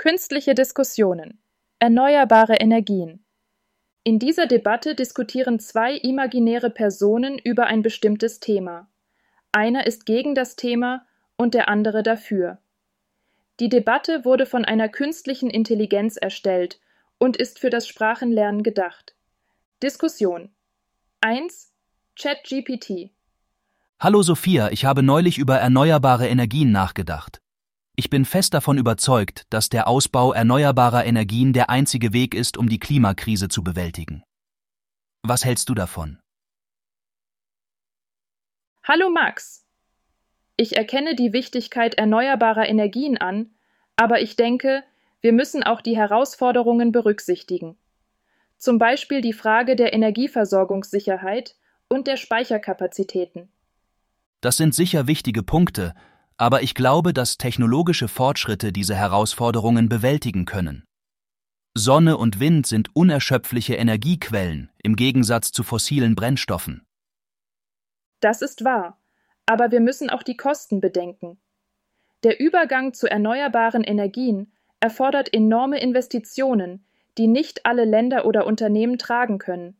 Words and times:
Künstliche 0.00 0.54
Diskussionen. 0.54 1.42
Erneuerbare 1.78 2.54
Energien. 2.54 3.22
In 4.02 4.18
dieser 4.18 4.46
Debatte 4.46 4.94
diskutieren 4.94 5.58
zwei 5.58 5.94
imaginäre 5.94 6.70
Personen 6.70 7.36
über 7.36 7.66
ein 7.66 7.82
bestimmtes 7.82 8.40
Thema. 8.40 8.88
Einer 9.52 9.86
ist 9.86 10.06
gegen 10.06 10.34
das 10.34 10.56
Thema 10.56 11.04
und 11.36 11.52
der 11.52 11.68
andere 11.68 12.02
dafür. 12.02 12.56
Die 13.60 13.68
Debatte 13.68 14.24
wurde 14.24 14.46
von 14.46 14.64
einer 14.64 14.88
künstlichen 14.88 15.50
Intelligenz 15.50 16.16
erstellt 16.16 16.80
und 17.18 17.36
ist 17.36 17.58
für 17.58 17.68
das 17.68 17.86
Sprachenlernen 17.86 18.62
gedacht. 18.62 19.14
Diskussion 19.82 20.48
1. 21.20 21.74
ChatGPT 22.18 23.10
Hallo 23.98 24.22
Sophia, 24.22 24.70
ich 24.70 24.86
habe 24.86 25.02
neulich 25.02 25.36
über 25.36 25.58
erneuerbare 25.58 26.26
Energien 26.26 26.72
nachgedacht. 26.72 27.39
Ich 28.00 28.08
bin 28.08 28.24
fest 28.24 28.54
davon 28.54 28.78
überzeugt, 28.78 29.44
dass 29.50 29.68
der 29.68 29.86
Ausbau 29.86 30.32
erneuerbarer 30.32 31.04
Energien 31.04 31.52
der 31.52 31.68
einzige 31.68 32.14
Weg 32.14 32.34
ist, 32.34 32.56
um 32.56 32.66
die 32.66 32.78
Klimakrise 32.78 33.50
zu 33.50 33.62
bewältigen. 33.62 34.22
Was 35.22 35.44
hältst 35.44 35.68
du 35.68 35.74
davon? 35.74 36.18
Hallo 38.84 39.10
Max. 39.10 39.66
Ich 40.56 40.78
erkenne 40.78 41.14
die 41.14 41.34
Wichtigkeit 41.34 41.96
erneuerbarer 41.96 42.66
Energien 42.70 43.18
an, 43.18 43.50
aber 43.96 44.22
ich 44.22 44.34
denke, 44.34 44.82
wir 45.20 45.34
müssen 45.34 45.62
auch 45.62 45.82
die 45.82 45.98
Herausforderungen 45.98 46.92
berücksichtigen. 46.92 47.76
Zum 48.56 48.78
Beispiel 48.78 49.20
die 49.20 49.34
Frage 49.34 49.76
der 49.76 49.92
Energieversorgungssicherheit 49.92 51.54
und 51.88 52.06
der 52.06 52.16
Speicherkapazitäten. 52.16 53.52
Das 54.40 54.56
sind 54.56 54.74
sicher 54.74 55.06
wichtige 55.06 55.42
Punkte, 55.42 55.94
aber 56.40 56.62
ich 56.62 56.74
glaube, 56.74 57.12
dass 57.12 57.36
technologische 57.36 58.08
Fortschritte 58.08 58.72
diese 58.72 58.94
Herausforderungen 58.94 59.90
bewältigen 59.90 60.46
können. 60.46 60.84
Sonne 61.74 62.16
und 62.16 62.40
Wind 62.40 62.66
sind 62.66 62.88
unerschöpfliche 62.96 63.74
Energiequellen 63.74 64.70
im 64.82 64.96
Gegensatz 64.96 65.52
zu 65.52 65.62
fossilen 65.62 66.14
Brennstoffen. 66.14 66.86
Das 68.20 68.40
ist 68.40 68.64
wahr, 68.64 68.98
aber 69.44 69.70
wir 69.70 69.80
müssen 69.80 70.08
auch 70.08 70.22
die 70.22 70.36
Kosten 70.38 70.80
bedenken. 70.80 71.38
Der 72.22 72.40
Übergang 72.40 72.94
zu 72.94 73.06
erneuerbaren 73.06 73.84
Energien 73.84 74.50
erfordert 74.80 75.34
enorme 75.34 75.78
Investitionen, 75.78 76.86
die 77.18 77.26
nicht 77.26 77.66
alle 77.66 77.84
Länder 77.84 78.24
oder 78.24 78.46
Unternehmen 78.46 78.96
tragen 78.96 79.38
können. 79.38 79.76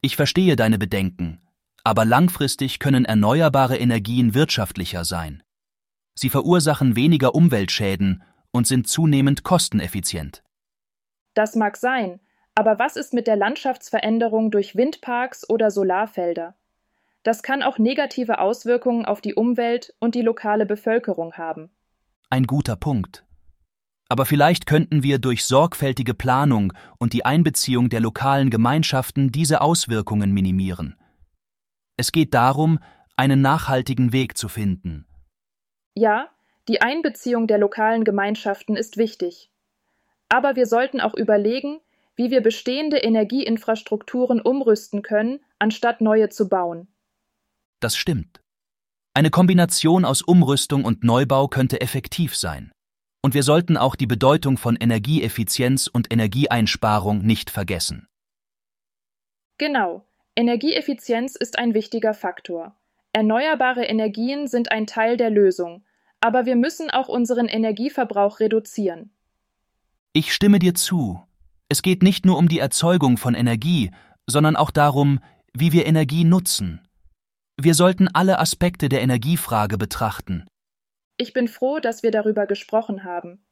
Ich 0.00 0.16
verstehe 0.16 0.56
deine 0.56 0.78
Bedenken, 0.78 1.42
aber 1.84 2.06
langfristig 2.06 2.78
können 2.78 3.04
erneuerbare 3.04 3.76
Energien 3.76 4.32
wirtschaftlicher 4.32 5.04
sein. 5.04 5.42
Sie 6.18 6.30
verursachen 6.30 6.96
weniger 6.96 7.34
Umweltschäden 7.34 8.22
und 8.50 8.66
sind 8.66 8.88
zunehmend 8.88 9.44
kosteneffizient. 9.44 10.42
Das 11.34 11.54
mag 11.54 11.76
sein, 11.76 12.20
aber 12.54 12.78
was 12.78 12.96
ist 12.96 13.12
mit 13.12 13.26
der 13.26 13.36
Landschaftsveränderung 13.36 14.50
durch 14.50 14.76
Windparks 14.76 15.48
oder 15.48 15.70
Solarfelder? 15.70 16.56
Das 17.22 17.42
kann 17.42 17.62
auch 17.62 17.78
negative 17.78 18.38
Auswirkungen 18.38 19.04
auf 19.04 19.20
die 19.20 19.34
Umwelt 19.34 19.94
und 19.98 20.14
die 20.14 20.22
lokale 20.22 20.64
Bevölkerung 20.64 21.34
haben. 21.34 21.70
Ein 22.30 22.44
guter 22.44 22.76
Punkt. 22.76 23.26
Aber 24.08 24.24
vielleicht 24.24 24.66
könnten 24.66 25.02
wir 25.02 25.18
durch 25.18 25.44
sorgfältige 25.44 26.14
Planung 26.14 26.72
und 26.98 27.12
die 27.12 27.24
Einbeziehung 27.24 27.88
der 27.88 28.00
lokalen 28.00 28.50
Gemeinschaften 28.50 29.32
diese 29.32 29.60
Auswirkungen 29.60 30.32
minimieren. 30.32 30.96
Es 31.96 32.12
geht 32.12 32.32
darum, 32.32 32.78
einen 33.16 33.42
nachhaltigen 33.42 34.12
Weg 34.12 34.38
zu 34.38 34.48
finden. 34.48 35.06
Ja, 35.96 36.28
die 36.68 36.82
Einbeziehung 36.82 37.46
der 37.46 37.58
lokalen 37.58 38.04
Gemeinschaften 38.04 38.76
ist 38.76 38.98
wichtig. 38.98 39.50
Aber 40.28 40.54
wir 40.54 40.66
sollten 40.66 41.00
auch 41.00 41.14
überlegen, 41.14 41.80
wie 42.16 42.30
wir 42.30 42.42
bestehende 42.42 42.98
Energieinfrastrukturen 42.98 44.40
umrüsten 44.40 45.02
können, 45.02 45.40
anstatt 45.58 46.00
neue 46.00 46.28
zu 46.28 46.48
bauen. 46.48 46.88
Das 47.80 47.96
stimmt. 47.96 48.40
Eine 49.14 49.30
Kombination 49.30 50.04
aus 50.04 50.20
Umrüstung 50.20 50.84
und 50.84 51.02
Neubau 51.02 51.48
könnte 51.48 51.80
effektiv 51.80 52.36
sein. 52.36 52.72
Und 53.22 53.34
wir 53.34 53.42
sollten 53.42 53.76
auch 53.76 53.96
die 53.96 54.06
Bedeutung 54.06 54.58
von 54.58 54.76
Energieeffizienz 54.76 55.86
und 55.86 56.12
Energieeinsparung 56.12 57.22
nicht 57.22 57.50
vergessen. 57.50 58.06
Genau, 59.58 60.04
Energieeffizienz 60.36 61.36
ist 61.36 61.58
ein 61.58 61.72
wichtiger 61.72 62.12
Faktor. 62.12 62.76
Erneuerbare 63.14 63.86
Energien 63.86 64.46
sind 64.46 64.70
ein 64.70 64.86
Teil 64.86 65.16
der 65.16 65.30
Lösung, 65.30 65.82
aber 66.20 66.46
wir 66.46 66.56
müssen 66.56 66.90
auch 66.90 67.08
unseren 67.08 67.46
Energieverbrauch 67.46 68.40
reduzieren. 68.40 69.10
Ich 70.12 70.32
stimme 70.32 70.58
dir 70.58 70.74
zu. 70.74 71.22
Es 71.68 71.82
geht 71.82 72.02
nicht 72.02 72.24
nur 72.24 72.38
um 72.38 72.48
die 72.48 72.58
Erzeugung 72.58 73.16
von 73.16 73.34
Energie, 73.34 73.90
sondern 74.26 74.56
auch 74.56 74.70
darum, 74.70 75.20
wie 75.52 75.72
wir 75.72 75.86
Energie 75.86 76.24
nutzen. 76.24 76.80
Wir 77.58 77.74
sollten 77.74 78.08
alle 78.08 78.38
Aspekte 78.38 78.88
der 78.88 79.00
Energiefrage 79.00 79.78
betrachten. 79.78 80.46
Ich 81.16 81.32
bin 81.32 81.48
froh, 81.48 81.80
dass 81.80 82.02
wir 82.02 82.10
darüber 82.10 82.46
gesprochen 82.46 83.04
haben. 83.04 83.44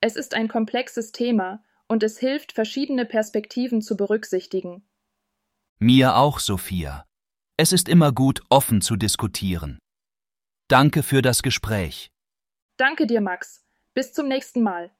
Es 0.00 0.16
ist 0.16 0.34
ein 0.34 0.48
komplexes 0.48 1.12
Thema 1.12 1.62
und 1.86 2.02
es 2.02 2.18
hilft, 2.18 2.52
verschiedene 2.52 3.04
Perspektiven 3.04 3.82
zu 3.82 3.96
berücksichtigen. 3.96 4.82
Mir 5.78 6.16
auch, 6.16 6.38
Sophia. 6.38 7.04
Es 7.58 7.72
ist 7.72 7.88
immer 7.88 8.12
gut, 8.12 8.42
offen 8.48 8.80
zu 8.80 8.96
diskutieren. 8.96 9.78
Danke 10.72 11.02
für 11.02 11.20
das 11.20 11.42
Gespräch. 11.42 12.10
Danke 12.78 13.06
dir, 13.06 13.20
Max. 13.20 13.62
Bis 13.92 14.14
zum 14.14 14.26
nächsten 14.26 14.62
Mal. 14.62 14.90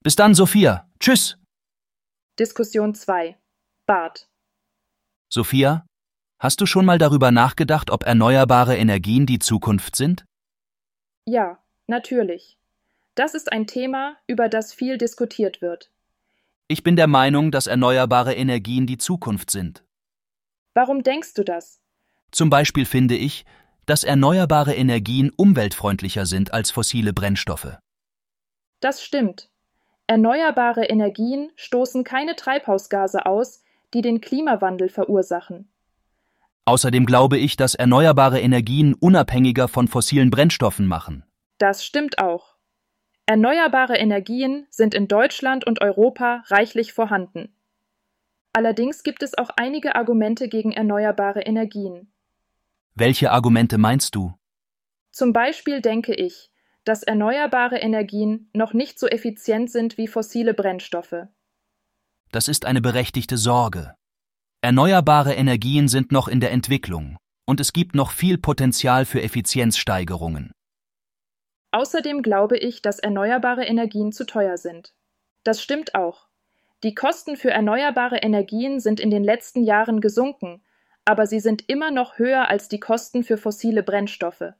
Bis 0.00 0.14
dann, 0.14 0.34
Sophia. 0.34 0.86
Tschüss. 1.00 1.38
Diskussion 2.38 2.94
2. 2.94 3.34
Bart. 3.86 4.28
Sophia, 5.30 5.86
hast 6.38 6.60
du 6.60 6.66
schon 6.66 6.84
mal 6.84 6.98
darüber 6.98 7.30
nachgedacht, 7.30 7.88
ob 7.88 8.04
erneuerbare 8.04 8.76
Energien 8.76 9.24
die 9.24 9.38
Zukunft 9.38 9.96
sind? 9.96 10.26
Ja, 11.24 11.64
natürlich. 11.86 12.58
Das 13.14 13.32
ist 13.32 13.50
ein 13.52 13.66
Thema, 13.66 14.18
über 14.26 14.50
das 14.50 14.74
viel 14.74 14.98
diskutiert 14.98 15.62
wird. 15.62 15.90
Ich 16.68 16.82
bin 16.82 16.96
der 16.96 17.06
Meinung, 17.06 17.50
dass 17.50 17.68
erneuerbare 17.68 18.34
Energien 18.34 18.86
die 18.86 18.98
Zukunft 18.98 19.50
sind. 19.50 19.82
Warum 20.74 21.02
denkst 21.02 21.32
du 21.32 21.42
das? 21.42 21.80
Zum 22.32 22.50
Beispiel 22.50 22.84
finde 22.84 23.16
ich, 23.16 23.46
dass 23.86 24.04
erneuerbare 24.04 24.74
Energien 24.74 25.30
umweltfreundlicher 25.36 26.26
sind 26.26 26.52
als 26.52 26.70
fossile 26.70 27.12
Brennstoffe. 27.12 27.78
Das 28.80 29.02
stimmt. 29.02 29.50
Erneuerbare 30.06 30.84
Energien 30.84 31.50
stoßen 31.56 32.04
keine 32.04 32.36
Treibhausgase 32.36 33.24
aus, 33.24 33.62
die 33.94 34.02
den 34.02 34.20
Klimawandel 34.20 34.88
verursachen. 34.88 35.68
Außerdem 36.66 37.06
glaube 37.06 37.38
ich, 37.38 37.56
dass 37.56 37.74
erneuerbare 37.74 38.40
Energien 38.40 38.94
unabhängiger 38.94 39.68
von 39.68 39.88
fossilen 39.88 40.30
Brennstoffen 40.30 40.86
machen. 40.86 41.24
Das 41.58 41.84
stimmt 41.84 42.18
auch. 42.18 42.54
Erneuerbare 43.26 43.96
Energien 43.96 44.66
sind 44.70 44.94
in 44.94 45.08
Deutschland 45.08 45.66
und 45.66 45.80
Europa 45.80 46.42
reichlich 46.48 46.92
vorhanden. 46.92 47.54
Allerdings 48.52 49.02
gibt 49.02 49.22
es 49.22 49.36
auch 49.36 49.50
einige 49.56 49.96
Argumente 49.96 50.48
gegen 50.48 50.72
erneuerbare 50.72 51.40
Energien. 51.40 52.12
Welche 52.96 53.32
Argumente 53.32 53.76
meinst 53.76 54.14
du? 54.14 54.34
Zum 55.10 55.32
Beispiel 55.32 55.80
denke 55.80 56.14
ich, 56.14 56.50
dass 56.84 57.02
erneuerbare 57.02 57.78
Energien 57.78 58.50
noch 58.52 58.72
nicht 58.72 58.98
so 58.98 59.08
effizient 59.08 59.70
sind 59.70 59.98
wie 59.98 60.06
fossile 60.06 60.54
Brennstoffe. 60.54 61.26
Das 62.30 62.46
ist 62.46 62.64
eine 62.64 62.80
berechtigte 62.80 63.36
Sorge. 63.36 63.94
Erneuerbare 64.60 65.34
Energien 65.34 65.88
sind 65.88 66.12
noch 66.12 66.28
in 66.28 66.40
der 66.40 66.52
Entwicklung 66.52 67.16
und 67.46 67.60
es 67.60 67.72
gibt 67.72 67.94
noch 67.94 68.12
viel 68.12 68.38
Potenzial 68.38 69.04
für 69.04 69.22
Effizienzsteigerungen. 69.22 70.52
Außerdem 71.72 72.22
glaube 72.22 72.58
ich, 72.58 72.80
dass 72.80 73.00
erneuerbare 73.00 73.64
Energien 73.64 74.12
zu 74.12 74.24
teuer 74.24 74.56
sind. 74.56 74.94
Das 75.42 75.60
stimmt 75.60 75.94
auch. 75.96 76.28
Die 76.84 76.94
Kosten 76.94 77.36
für 77.36 77.50
erneuerbare 77.50 78.18
Energien 78.18 78.78
sind 78.78 79.00
in 79.00 79.10
den 79.10 79.24
letzten 79.24 79.64
Jahren 79.64 80.00
gesunken, 80.00 80.62
aber 81.04 81.26
sie 81.26 81.40
sind 81.40 81.68
immer 81.68 81.90
noch 81.90 82.18
höher 82.18 82.48
als 82.48 82.68
die 82.68 82.80
Kosten 82.80 83.24
für 83.24 83.36
fossile 83.36 83.82
Brennstoffe. 83.82 84.52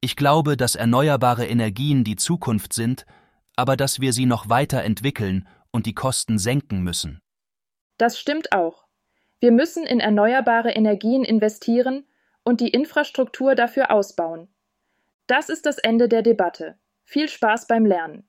Ich 0.00 0.16
glaube, 0.16 0.56
dass 0.56 0.74
erneuerbare 0.74 1.46
Energien 1.46 2.04
die 2.04 2.16
Zukunft 2.16 2.72
sind, 2.72 3.06
aber 3.56 3.76
dass 3.76 4.00
wir 4.00 4.12
sie 4.12 4.26
noch 4.26 4.48
weiter 4.48 4.82
entwickeln 4.82 5.48
und 5.70 5.86
die 5.86 5.94
Kosten 5.94 6.38
senken 6.38 6.82
müssen. 6.82 7.20
Das 7.96 8.18
stimmt 8.18 8.52
auch. 8.52 8.84
Wir 9.40 9.52
müssen 9.52 9.86
in 9.86 10.00
erneuerbare 10.00 10.72
Energien 10.72 11.24
investieren 11.24 12.06
und 12.44 12.60
die 12.60 12.68
Infrastruktur 12.68 13.54
dafür 13.54 13.90
ausbauen. 13.90 14.48
Das 15.26 15.48
ist 15.48 15.64
das 15.64 15.78
Ende 15.78 16.08
der 16.08 16.22
Debatte. 16.22 16.78
Viel 17.04 17.28
Spaß 17.28 17.66
beim 17.66 17.86
Lernen. 17.86 18.28